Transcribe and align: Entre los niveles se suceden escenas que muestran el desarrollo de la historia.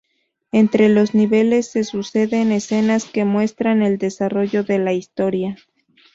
Entre 0.51 0.89
los 0.89 1.13
niveles 1.13 1.67
se 1.69 1.83
suceden 1.83 2.51
escenas 2.51 3.05
que 3.05 3.23
muestran 3.23 3.83
el 3.83 3.99
desarrollo 3.99 4.63
de 4.63 4.79
la 4.79 4.93
historia. 4.93 5.57